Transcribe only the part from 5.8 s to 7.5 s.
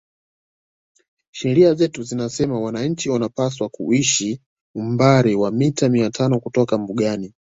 mia tano kutoka mbugani